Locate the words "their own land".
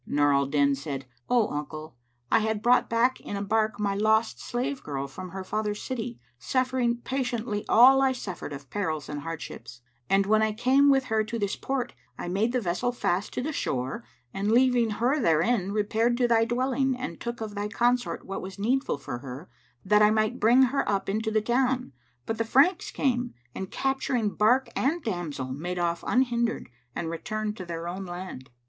27.67-28.49